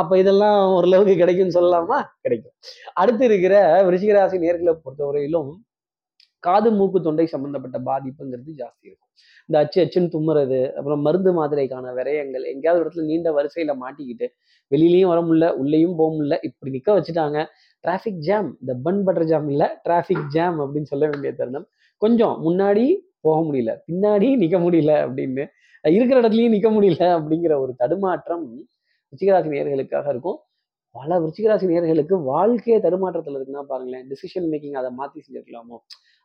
அப்போ 0.02 0.14
இதெல்லாம் 0.22 0.60
ஓரளவுக்கு 0.78 1.16
கிடைக்கும்னு 1.22 1.58
சொல்லலாமா? 1.58 2.00
கிடைக்கும். 2.24 2.56
அடுத்து 3.02 3.26
இருக்கிற 3.30 3.56
விருச்சிகராசி 3.88 4.40
நேர்களை 4.46 4.74
பொறுத்தவரையிலும் 4.86 5.52
காது 6.48 6.70
மூக்கு 6.72 7.00
தொண்டை 7.02 7.26
சம்பந்தப்பட்ட 7.34 7.78
பாதிப்புங்கிறது 7.90 8.52
ஜாஸ்தி 8.62 8.86
இருக்கும். 8.90 9.10
இந்த 9.50 9.60
அச்சு 9.64 9.80
அச்சுன்னு 9.84 10.12
தும்முறது 10.16 10.60
அப்புறம் 10.78 11.02
மருந்து 11.08 11.32
மாத்திரைக்கான 11.40 11.94
விரயங்கள் 12.00 12.46
எங்கேயாவது 12.52 12.82
இடத்துல 12.84 13.06
நீண்ட 13.12 13.30
வரிசையில 13.38 13.74
மாட்டிக்கிட்டு 13.84 14.28
வெளியிலையும் 14.72 15.12
வர 15.12 15.20
முடியல 15.22 15.48
உள்ளேயும் 15.62 15.96
போக 15.96 16.10
முடியல 16.18 16.38
இப்படி 16.48 16.72
நிக்க 16.78 16.90
வச்சுட்டாங்க 16.98 17.40
டிராஃபிக் 17.84 18.22
ஜாம் 18.28 18.50
இந்த 18.62 18.74
பன் 18.86 19.02
பட்டர் 19.04 19.30
ஜாம் 19.32 19.48
இல்லை 19.50 19.68
டிராஃபிக் 19.88 20.28
ஜாம் 20.28 20.60
அப்படின்னு 20.64 20.92
சொல்ல 20.92 21.06
வேண்டிய 21.12 21.32
தருணம். 21.40 21.68
கொஞ்சம் 22.02 22.36
முன்னாடி 22.46 22.86
போக 23.26 23.38
முடியல 23.48 23.72
பின்னாடி 23.88 24.28
நிக்க 24.44 24.58
முடியல 24.66 24.94
அப்படின்னு 25.06 25.44
இருக்கிற 25.84 26.18
இடத்துலயும் 26.22 26.56
நிக்க 26.56 26.70
முடியல 26.76 27.04
அப்படிங்கிற 27.18 27.54
ஒரு 27.60 27.74
தடுமாற்றம் 27.78 28.46
ருச்சிகராசி 29.14 29.50
நேர்களுக்காக 29.54 30.08
இருக்கும். 30.10 30.38
பல 30.96 31.10
விருச்சிகராசி 31.20 31.66
நேர்களுக்கு 31.70 32.16
வாழ்க்கையே 32.24 32.78
தடுமாற்றத்தில் 32.80 33.38
இருக்குன்னா 33.38 33.64
பாருங்களேன் 33.72 34.06
டிசிஷன் 34.12 34.48
மேக்கிங் 34.52 34.78
அதை 34.82 34.90
மாற்றி 34.92 35.20
செஞ்சிருக்கலாமோ? 35.26 35.78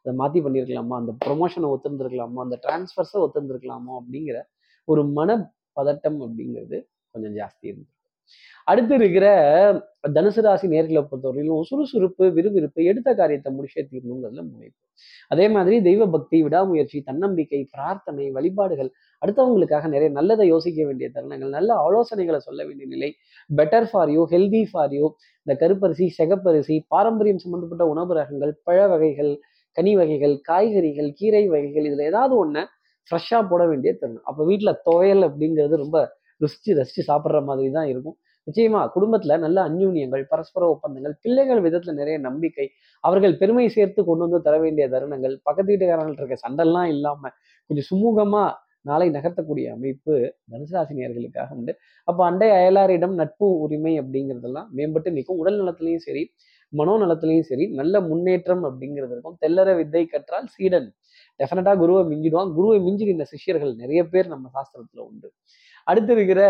அதை 0.07 0.15
மாற்றி 0.17 0.41
பண்ணியிருக்கலாமா 0.41 0.97
அந்த 0.97 1.13
ப்ரொமோஷனை 1.25 1.69
ஒத்துருந்துருக்கலாமோ? 1.75 2.39
அந்த 2.47 2.57
டிரான்ஸ்ஃபர்ஸை 2.65 3.19
ஒத்துருந்துருக்கலாமோ? 3.25 3.93
அப்படிங்கிற 4.01 4.39
ஒரு 4.89 5.03
மன 5.19 5.31
பதட்டம் 5.77 6.19
அப்படிங்கிறது 6.27 6.77
கொஞ்சம் 7.15 7.37
ஜாஸ்தி 7.39 7.65
இருந்தது. 7.71 7.93
அடுத்து 8.67 8.95
இருக்கிற 8.95 9.27
தனுசு 10.15 10.41
ராசி 10.43 10.67
நேர்களை 10.67 11.01
பொறுத்தவரையிலும் 11.03 11.67
சுறுசுறுப்பு 11.69 12.25
விறுவிறுப்பு 12.37 12.81
எடுத்த 12.85 13.11
காரியத்தை 13.15 13.51
முடிச்சே 13.57 13.83
தீரணுங்கிறதுல 13.91 14.43
முனைப்பு. 14.49 14.81
அதே 15.31 15.47
மாதிரி 15.49 15.77
தெய்வ 15.81 16.03
பக்தி 16.07 16.39
விடாமுயற்சி 16.43 16.99
தன்னம்பிக்கை 17.01 17.61
பிரார்த்தனை 17.75 18.27
வழிபாடுகள் 18.31 18.91
அடுத்தவங்களுக்காக 19.23 19.89
நிறைய 19.89 20.11
நல்லதை 20.11 20.47
யோசிக்க 20.47 20.81
வேண்டிய 20.87 21.09
தருணங்கள் 21.15 21.53
நல்ல 21.59 21.71
ஆலோசனைகளை 21.87 22.39
சொல்ல 22.39 22.61
வேண்டிய 22.65 22.89
நிலை 22.95 23.11
better 23.51 23.89
for 23.91 24.13
you 24.17 24.25
healthy 24.35 24.63
for 24.73 24.95
you 24.95 25.05
இந்த 25.47 25.55
கருப்பரிசி 25.63 26.09
செகப்பரிசி 26.19 26.79
பாரம்பரியம் 26.89 27.43
சம்பந்தப்பட்ட 27.45 27.87
உணவு 27.87 28.15
ரகங்கள் 28.15 28.55
பழ 28.63 28.79
வகைகள் 28.87 29.33
கனி 29.77 29.93
வகைகள் 29.97 30.35
காய்கறிகள் 30.49 31.11
கீரை 31.19 31.45
வகைகள் 31.55 31.89
இதில் 31.89 32.05
ஏதாவது 32.11 32.35
ஒன்று 32.37 32.63
ஃப்ரெஷ்ஷாக 33.11 33.43
போட 33.51 33.63
வேண்டிய 33.67 33.91
தருணம். 34.01 34.25
அப்போ 34.29 34.43
வீட்டில் 34.45 34.79
துவையல் 34.87 35.25
அப்படிங்கிறது 35.29 35.77
ரொம்ப 35.85 35.99
ருசிச்சு 36.41 36.71
ரசிச்சு 36.79 37.03
சாப்பிட்ற 37.11 37.39
மாதிரி 37.45 37.69
தான் 37.77 37.89
இருக்கும். 37.93 38.17
நிச்சயமா 38.47 38.81
குடும்பத்துல 38.95 39.37
நல்ல 39.45 39.59
அந்யூன்யங்கள் 39.69 40.25
பரஸ்பர 40.33 40.65
ஒப்பந்தங்கள் 40.75 41.15
பிள்ளைகள் 41.25 41.61
விதத்துல 41.65 41.93
நிறைய 41.93 42.17
நம்பிக்கை 42.19 42.67
அவர்கள் 43.05 43.35
பெருமை 43.41 43.67
சேர்த்து 43.69 44.01
கொண்டு 44.05 44.25
வந்து 44.27 44.41
தர 44.43 44.57
வேண்டிய 44.59 44.85
தருணங்கள் 44.89 45.35
பக்கத்து 45.43 45.71
வீட்டுக்காரங்கள்ட்ட 45.73 46.23
இருக்க 46.25 46.39
சண்டெல்லாம் 46.47 46.89
இல்லாம 46.95 47.33
கொஞ்சம் 47.71 47.89
சுமூகமா 47.91 48.45
நாளை 48.83 49.07
நகர்த்தக்கூடிய 49.11 49.67
அமைப்பு 49.77 50.15
தனுசுராசினியர்களுக்காக 50.53 51.57
உண்டு. 51.59 51.73
அப்போ 52.09 52.23
அண்டை 52.25 52.49
அயலாரிடம் 52.59 53.17
நட்பு 53.21 53.47
உரிமை 53.65 53.95
அப்படிங்கிறதெல்லாம் 54.01 54.69
மேம்பட்டு 54.77 55.11
நிற்கும். 55.17 55.41
உடல் 55.43 55.59
நலத்திலையும் 55.61 56.05
சரி 56.09 56.23
மனோநலத்திலையும் 56.73 57.49
சரி 57.51 57.67
நல்ல 57.81 58.01
முன்னேற்றம் 58.01 58.65
அப்படிங்கிறது 58.69 59.13
இருக்கும். 59.15 59.37
தெல்லற 59.43 59.69
வித்தை 59.81 60.05
கற்றால் 60.07 60.49
சீடன். 60.55 60.89
டெஃபினட்டா 61.41 61.73
குருவை 61.83 62.03
மிஞ்சிடுவான். 62.13 62.51
குருவை 62.59 62.79
மிஞ்சின 62.87 63.27
சிஷ்யர்கள் 63.33 63.73
நிறைய 63.83 64.01
பேர் 64.13 64.33
நம்ம 64.35 64.47
சாஸ்திரத்துல 64.57 65.01
உண்டு. 65.11 65.29
அடுத்து 65.87 66.13
இருக்கிற 66.17 66.41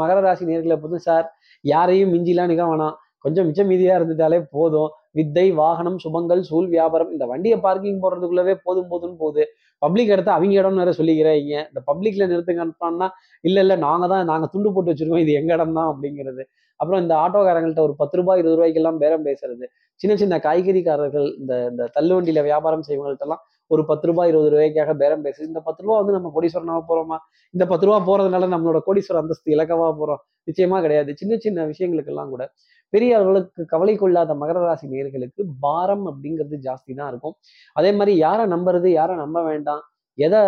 மகர 0.00 0.18
ராசி 0.26 0.44
நேர்களை 0.50 0.76
பொறுத்து 0.82 1.06
சார் 1.08 1.26
யாரையும் 1.64 2.12
மிஞ்சிலாம் 2.14 2.50
நிக 2.52 2.64
வேணாம். 2.70 2.96
கொஞ்சம் 3.24 3.46
மிச்சம் 3.48 3.70
மீதியா 3.70 3.94
இருந்துட்டாலே 3.98 4.38
போதும். 4.56 4.90
வித்தை 5.18 5.44
வாகனம் 5.60 5.98
சுபங்கள் 6.04 6.42
சூழ் 6.48 6.68
வியாபாரம் 6.74 7.10
இந்த 7.14 7.24
வண்டியை 7.32 7.56
பார்க்கிங் 7.66 8.00
போடுறதுக்குள்ளவே 8.02 8.54
போதும் 8.66 8.88
போதும்னு 8.92 9.18
போகுது. 9.22 9.44
பப்ளிக் 9.82 10.12
எடுத்து 10.14 10.30
அவங்க 10.36 10.54
இடம்னு 10.60 10.82
வேற 10.82 10.92
சொல்லிக்கிறீங்க 11.00 11.54
இந்த 11.70 11.80
பப்ளிக்ல 11.90 12.26
நிறுத்துங்க 12.32 12.62
அனுப்பான்னா 12.66 13.08
இல்ல 13.44 13.58
இல்ல 13.64 13.76
நாங்க 13.86 14.06
தான் 14.12 14.24
நாங்க 14.32 14.46
துண்டு 14.54 14.72
போட்டு 14.74 14.92
வச்சிருக்கோம். 14.92 15.24
இது 15.26 15.32
எங்க 15.40 15.52
இடம் 15.58 15.76
தான் 15.78 15.90
அப்படிங்கிறது. 15.92 16.44
அப்புறம் 16.80 17.00
இந்த 17.04 17.14
ஆட்டோக்காரங்கள்ட்ட 17.24 17.82
ஒரு 17.88 17.94
பத்து 18.00 18.16
ரூபாய் 18.20 18.40
இருபது 18.40 18.56
ரூபாய்க்கெல்லாம் 18.58 19.00
பேரம் 19.02 19.26
பேசுறது. 19.28 19.64
சின்ன 20.00 20.12
சின்ன 20.16 20.34
காய்கறிக்காரர்கள் 20.46 21.26
இந்த 21.40 21.54
இந்த 21.70 21.84
தள்ளுவண்டியில 21.96 22.42
வியாபாரம் 22.48 22.84
செய்வங்கள்ட்டெல்லாம் 22.88 23.42
ஒரு 23.70 23.82
பத்து 23.90 24.06
ரூபாய் 24.10 24.30
இருபது 24.32 24.50
ரூபாய்க்காக 24.54 24.92
பேரம் 25.02 25.24
பேசுது 25.26 25.48
இந்த 25.50 25.60
பத்து 25.66 25.82
ரூபா 25.84 25.96
வந்து 26.00 26.14
நம்ம 26.16 26.30
கோடீஸ்வரனாக 26.36 26.82
போறோமா? 26.90 27.18
இந்த 27.54 27.64
பத்து 27.72 27.86
ரூபா 27.88 27.98
போறதுனால 28.08 28.48
நம்மளோட 28.54 28.78
கோடீஸ்வர 28.88 29.20
அந்தஸ்து 29.22 29.54
இலக்கவா 29.56 29.88
போறோம்? 30.00 30.20
நிச்சயமா 30.48 30.78
கிடையாது. 30.86 31.10
சின்ன 31.20 31.36
சின்ன 31.44 31.66
விஷயங்களுக்கெல்லாம் 31.72 32.32
கூட 32.34 32.44
பெரிய 32.92 33.12
அளவுக்கு 33.18 33.62
கவலை 33.72 33.94
கொள்ளாத 33.96 34.34
மகர 34.42 34.60
ராசி 34.64 34.86
நேர்களுக்கு 34.94 35.42
பாரம் 35.64 36.04
அப்படிங்கிறது 36.10 36.56
ஜாஸ்தி 36.66 36.92
தான் 37.00 37.10
இருக்கும். 37.12 37.34
அதே 37.76 37.90
மாதிரி 37.98 38.12
யாரை 38.24 38.44
நம்புறது 38.54 38.88
யாரை 38.98 39.14
நம்ப 39.24 39.38
வேண்டாம் 39.50 39.82
எதை 40.18 40.40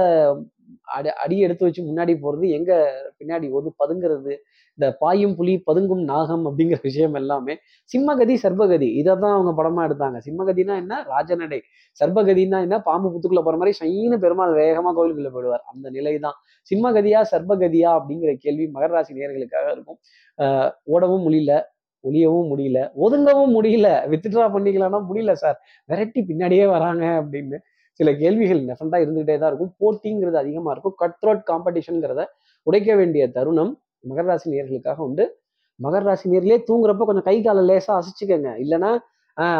அடி 0.97 1.11
அடி 1.25 1.37
எடுத்து 1.47 1.67
வச்சு 1.67 1.83
முன்னாடி 1.89 2.13
போறது 2.25 2.47
எங்க 2.59 2.73
பின்னாடி 3.21 3.47
ஒது 3.59 3.69
பதுங்கிறது 3.81 4.33
இந்த 4.83 4.97
பாயும் 4.99 5.35
புலி 5.39 5.53
பதுங்கும் 5.67 6.01
நாகம் 6.03 6.45
அப்படிங்கிற 6.49 6.79
விஷயம் 6.83 7.15
எல்லாமே 7.15 7.55
சிம்மகதி 7.91 8.35
சர்பகதி 8.45 8.89
இதை 9.01 9.13
தான் 9.15 9.35
அவங்க 9.37 9.51
படமா 9.59 9.83
எடுத்தாங்க. 9.89 10.19
சிம்மகதினா 10.27 10.75
என்ன? 10.83 10.95
ராஜநடை. 11.13 11.59
சர்பகதினா 12.01 12.59
என்ன? 12.67 12.77
பாம்பு 12.81 13.09
புத்துக்குள்ள 13.13 13.43
போற 13.45 13.57
மாதிரி 13.61 13.75
சைன்னு 13.81 14.17
பெருமாள் 14.25 14.55
வேகமா 14.61 14.93
கோவிலுக்குள்ள 14.97 15.31
போயிடுவார். 15.35 15.63
அந்த 15.73 15.91
நிலை 15.91 16.19
தான் 16.19 16.37
சிம்மகதியா 16.71 17.21
சர்பகதியா 17.33 17.91
அப்படிங்கிற 17.99 18.33
கேள்வி 18.45 18.67
மகர 18.75 18.91
ராசி 18.97 19.15
நேர்களுக்காக 19.15 19.69
இருக்கும். 19.73 19.99
ஆஹ் 20.39 20.71
ஓடவும் 20.95 21.25
முடியல 21.27 21.53
ஒளியவும் 22.05 22.49
முடியல 22.53 22.79
ஒதுங்கவும் 23.05 23.55
முடியல. 23.57 23.89
வித்ட்ரா 24.13 24.47
பண்ணிக்கலாம்னா 24.57 25.01
முடியல 25.11 25.33
சார் 25.33 25.59
விரட்டி 25.89 26.21
பின்னாடியே 26.31 26.67
வராங்க 26.67 27.05
அப்படின்னு 27.21 27.59
சில 28.01 28.11
கேள்விகள் 28.17 28.61
டெஃபரெண்டாக 28.71 29.05
இருந்துகிட்டே 29.05 29.39
தான் 29.39 29.51
இருக்கும். 29.53 29.73
போட்டிங்கிறது 29.81 30.39
அதிகமா 30.45 30.71
இருக்கும். 30.71 30.97
கட் 30.97 31.19
த்ரோட் 31.23 31.43
காம்படிஷனுங்கிறத 31.53 32.25
உடைக்க 32.67 32.91
வேண்டிய 32.95 33.23
தருணம் 33.31 33.73
மகர 34.05 34.27
ராசி 34.31 34.49
நேர்களுக்காக 34.55 35.01
உண்டு. 35.09 35.25
மகர 35.81 36.03
ராசி 36.09 36.27
நேர்களே 36.33 36.59
தூங்குறப்ப 36.69 37.05
கொஞ்சம் 37.09 37.27
கை 37.31 37.37
காலை 37.43 37.63
லேசா 37.71 37.93
அசைச்சுக்கோங்க. 38.01 38.51
இல்லைன்னா 38.65 38.91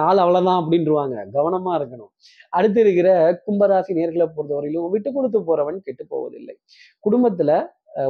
ஆள் 0.09 0.21
அவ்வளவுதான் 0.23 0.59
அப்படின்ருவாங்க. 0.63 1.17
கவனமா 1.37 1.73
இருக்கணும். 1.79 2.11
அடுத்து 2.57 2.81
இருக்கிற 2.85 3.09
கும்பராசி 3.47 3.93
நேர்களை 3.99 4.27
பொறுத்தவரையிலும் 4.37 4.91
விட்டு 4.95 5.11
கொடுத்து 5.13 5.39
போறவன் 5.49 5.79
கெட்டு 5.87 6.05
போவதில்லை. 6.13 6.55
குடும்பத்துல 7.07 7.51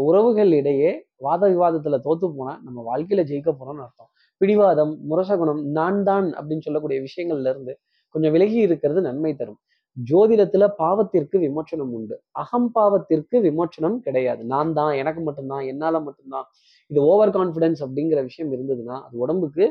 உறவுகள் 0.08 0.52
இடையே 0.60 0.90
வாத 1.26 1.42
விவாதத்துல 1.52 1.96
தோத்து 2.06 2.26
போனா 2.36 2.52
நம்ம 2.66 2.78
வாழ்க்கையில 2.90 3.22
ஜெயிக்க 3.30 3.50
போறோம்னு 3.60 3.84
அர்த்தம். 3.86 4.10
பிடிவாதம் 4.40 4.92
முரசகுணம் 5.10 5.62
நான் 5.78 6.02
தான் 6.10 6.26
அப்படின்னு 6.38 6.66
சொல்லக்கூடிய 6.66 6.98
விஷயங்கள்ல 7.06 7.50
இருந்து 7.54 7.72
கொஞ்சம் 8.14 8.34
விலகி 8.36 8.58
இருக்கிறது 8.68 9.00
நன்மை 9.08 9.32
தரும். 9.40 9.58
ஜோதிடத்துல 9.96 10.64
பாவத்திற்கு 10.80 11.36
விமோச்சனம் 11.44 11.92
உண்டு. 11.98 12.16
அகம்பாவத்திற்கு 12.42 13.36
விமோச்சனம் 13.46 13.98
கிடையாது. 14.06 14.42
நான் 14.52 14.72
தான் 14.78 14.92
எனக்கு 15.02 15.22
மட்டும்தான் 15.28 15.64
என்னால 15.72 16.00
மட்டும்தான். 16.06 16.46
இது 16.90 17.00
ஓவர் 17.10 17.34
கான்ஃபிடன்ஸ் 17.38 17.82
அப்படிங்கிற 17.86 18.20
விஷயம் 18.28 18.52
இருந்ததுன்னா 18.56 18.96
அது 19.06 19.16
உடம்புக்கு 19.24 19.64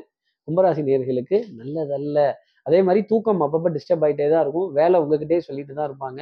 கும்பராசி 0.48 0.82
நேர்களுக்கு 0.90 1.38
நல்லதல்ல. 1.62 2.20
அதே 2.68 2.80
மாதிரி 2.88 3.02
தூக்கம் 3.12 3.42
அப்பப்போ 3.46 3.70
டிஸ்டர்ப் 3.76 4.04
ஆகிட்டே 4.06 4.26
தான் 4.34 4.44
இருக்கும். 4.46 4.68
வேலை 4.80 4.98
உங்ககிட்டே 5.04 5.38
சொல்லிட்டு 5.48 5.74
தான் 5.78 5.88
இருப்பாங்க. 5.90 6.20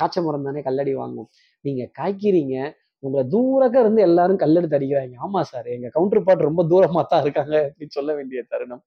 காய்ச்ச 0.00 0.18
மரம் 0.26 0.46
தானே 0.48 0.60
கல்லடி 0.68 0.92
வாங்கும். 1.02 1.28
நீங்க 1.64 1.82
காய்க்கிறீங்க 1.98 2.56
உங்களை 3.02 3.28
தூரக்க 3.28 3.80
இருந்து 3.80 4.02
எல்லாரும் 4.02 4.38
கல்லெடுத்து 4.38 4.76
அடிக்கிறாங்க. 4.78 5.14
ஆமா 5.16 5.40
சார் 5.40 5.66
எங்க 5.66 5.88
கவுண்டர் 5.88 6.24
பார்ட் 6.24 6.40
ரொம்ப 6.40 6.64
தூரமா 6.64 7.02
தான் 7.02 7.22
இருக்காங்க 7.22 7.70
அப்படின்னு 7.70 7.88
சொல்ல 7.88 8.14
வேண்டிய 8.14 8.42
தருணம். 8.48 8.82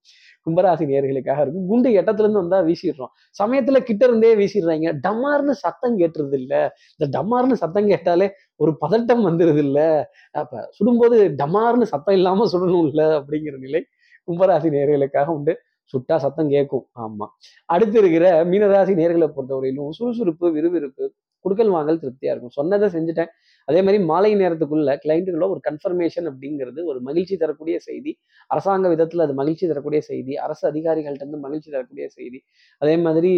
கும்பராசி 0.47 0.85
நேர்களுக்காக 0.85 1.41
இருக்கும். 1.41 1.67
குண்டு 1.67 1.89
எட்டத்துல 1.89 2.19
இருந்து 2.19 2.39
வந்தா 2.39 2.61
வீசிடுறோம். 2.61 3.09
சமயத்துல 3.39 3.79
கிட்ட 3.79 4.05
இருந்தே 4.05 4.35
வீசிடுறாங்க. 4.35 4.99
டமார்னு 5.01 5.51
சத்தம் 5.51 5.99
கேட்டுறது 5.99 6.33
இல்ல 6.33 6.73
இந்த 6.99 7.19
டமார்னு 7.19 7.53
சத்தம் 7.53 7.87
கேட்டாலே 7.87 8.29
ஒரு 8.55 8.77
பதட்டம் 8.81 9.23
வந்துருது 9.29 9.57
இல்ல 9.57 10.09
அப்ப 10.31 10.69
சுடும்போது 10.79 11.35
டமார்னு 11.35 11.83
சத்தம் 11.83 12.13
இல்லாம 12.13 12.45
சுடணும் 12.45 12.87
இல்ல 12.87 13.19
அப்படிங்கிற 13.19 13.57
நிலை 13.59 13.83
கும்பராசி 14.27 14.69
நேர்களுக்காக 14.69 15.27
உண்டு. 15.27 15.53
சுட்டா 15.93 16.15
சத்தம் 16.15 16.49
கேட்கும். 16.49 16.89
ஆமா. 16.99 17.27
அடுத்து 17.65 17.99
இருக்கிற 17.99 18.45
மீனராசி 18.45 18.93
நேர்களை 18.95 19.27
பொறுத்தவரையிலும் 19.27 19.89
சுறுசுறுப்பு 19.89 20.51
விறுவிறுப்பு 20.51 21.13
குடுக்கல் 21.45 21.71
வாங்கல் 21.75 22.01
திருப்தியா 22.03 22.31
இருக்கும். 22.33 22.55
சொன்னதை 22.57 22.87
செஞ்சுட்டேன். 22.95 23.31
அதே 23.67 23.81
மாதிரி 23.81 23.99
மாலை 24.03 24.31
நேரத்துக்குள்ள 24.35 24.93
கிளைண்ட்டுகளோ 25.03 25.47
ஒரு 25.53 25.61
கன்ஃபர்மேஷன் 25.69 26.27
அப்படிங்கிறது 26.31 26.81
ஒரு 26.91 26.99
மகிழ்ச்சி 27.01 27.35
தரக்கூடிய 27.37 27.77
செய்தி. 27.87 28.13
அரசாங்க 28.49 28.87
விதத்துல 28.93 29.25
அது 29.27 29.35
மகிழ்ச்சி 29.41 29.65
தரக்கூடிய 29.67 30.01
செய்தி. 30.11 30.35
அரசு 30.45 30.63
அதிகாரிகள்ட்ட 30.71 31.23
இருந்து 31.25 31.43
மகிழ்ச்சி 31.45 31.69
தரக்கூடிய 31.71 32.07
செய்தி. 32.17 32.39
அதே 32.81 32.97
மாதிரி 33.05 33.33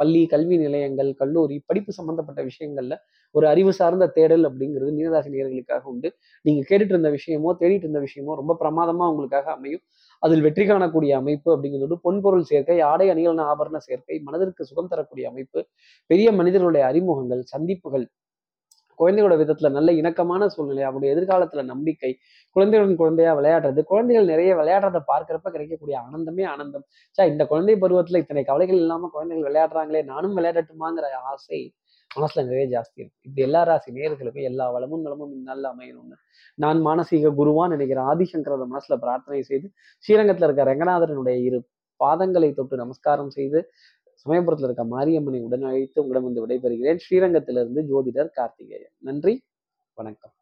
பள்ளி 0.00 0.20
கல்வி 0.26 0.56
நிலையங்கள் 0.56 1.10
கல்லூரி 1.14 1.56
படிப்பு 1.66 1.92
சம்பந்தப்பட்ட 1.92 2.40
விஷயங்கள்ல 2.42 2.94
ஒரு 3.34 3.46
அறிவு 3.48 3.72
சார்ந்த 3.72 4.06
தேடல் 4.16 4.44
அப்படிங்கிறது 4.48 4.90
மீனராசி 4.96 5.30
நேர்களுக்காக 5.34 5.84
உண்டு. 5.84 6.08
நீங்க 6.44 6.60
கேட்டுட்டு 6.70 6.94
இருந்த 6.94 7.10
விஷயமோ 7.18 7.50
தேடிட்டு 7.60 7.86
இருந்த 7.86 8.00
விஷயமோ 8.06 8.32
ரொம்ப 8.40 8.56
பிரமாதமா 8.62 9.06
உங்களுக்காக 9.12 9.46
அமையும். 9.52 9.82
அதில் 10.22 10.42
வெற்றி 10.42 10.64
காணக்கூடிய 10.66 11.12
அமைப்பு 11.12 11.48
அப்படிங்கிறது 11.54 11.96
பொன்பொருள் 12.04 12.48
சேர்க்கை 12.50 12.78
ஆடை 12.82 13.06
அணிகலன 13.10 13.46
ஆபரண 13.52 13.76
சேர்க்கை 13.80 14.18
மனதிற்கு 14.22 14.64
சுகம் 14.64 14.90
தரக்கூடிய 14.92 15.26
அமைப்பு 15.28 15.60
பெரிய 16.10 16.28
மனிதர்களுடைய 16.32 16.84
அறிமுகங்கள் 16.86 17.42
சந்திப்புகள் 17.44 18.06
குழந்தைகளோட 18.98 19.36
விதத்துல 19.42 19.70
நல்ல 19.70 19.90
இணக்கமான 19.92 20.46
சூழ்நிலை 20.46 20.82
அவங்களுடைய 20.84 21.12
எதிர்காலத்துல 21.14 21.62
நம்பிக்கை 21.64 22.10
குழந்தைகளுடன் 22.56 22.96
குழந்தையா 22.96 23.32
விளையாடுறது 23.38 23.82
குழந்தைகள் 23.82 24.24
நிறைய 24.24 24.50
விளையாடுறத 24.56 25.00
பார்க்கிறப்ப 25.06 25.50
கிடைக்கக்கூடிய 25.50 25.96
ஆனந்தமே 26.06 26.44
ஆனந்தம். 26.44 26.84
சா 27.18 27.24
இந்த 27.24 27.44
குழந்தை 27.46 27.74
பருவத்துல 27.76 28.16
இத்தனை 28.16 28.44
கவலைகள் 28.44 28.76
இல்லாம 28.76 29.10
குழந்தைகள் 29.12 29.46
விளையாடுறாங்களே 29.48 30.02
நானும் 30.04 30.36
விளையாடட்டுமாங்கிற 30.38 31.08
ஆசை 31.32 31.60
மனசுல 32.16 32.42
ஜாஸ்தி 32.44 32.94
இருக்கு. 32.94 33.20
இப்படி 33.22 33.42
எல்லா 33.42 33.62
ராசி 33.62 33.92
நேர்களுக்கும் 33.92 34.42
எல்லா 34.42 34.70
வளமும் 34.70 35.02
நலமும் 35.02 35.32
இந்நாளில் 35.32 35.64
அமையணும்னு 35.64 36.16
நான் 36.54 36.86
மானசீக 36.86 37.32
குருவான்னு 37.36 37.68
நினைக்கிறேன் 37.68 38.04
ஆதிசங்கரத 38.04 38.66
மனசுல 38.74 38.96
பிரார்த்தனை 38.96 39.42
செய்து 39.42 39.70
ஸ்ரீரங்கத்தில் 39.98 40.54
இருக்க 40.54 40.74
ரங்கநாதரனுடைய 40.74 41.42
இரு 41.42 41.68
பாதங்களை 42.04 42.54
தொட்டு 42.54 42.76
நமஸ்காரம் 42.76 43.30
செய்து 43.30 43.70
சமயபுரத்தில் 44.28 44.64
இருக்க 44.64 44.84
மாரியம்மனை 44.84 45.42
உடன் 45.42 45.62
அழைத்து 45.62 46.02
உங்களிடம் 46.02 46.32
வந்து 46.32 46.46
விடைபெறுகிறேன். 46.46 46.98
ஸ்ரீரங்கத்திலிருந்து 47.10 47.82
ஜோதிடர் 47.82 48.28
கார்த்திகேயன். 48.32 48.92
நன்றி. 48.98 49.44
வணக்கம். 49.94 50.32